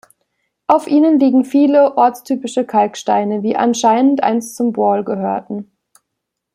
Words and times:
Auf 0.65 0.87
ihnen 0.87 1.19
liegen 1.19 1.45
viele 1.45 1.95
ortstypische 1.95 2.65
Kalksteine, 2.65 3.39
die 3.43 3.55
anscheinend 3.55 4.23
einst 4.23 4.55
zum 4.55 4.75
Wall 4.75 5.03
gehörten. 5.03 5.71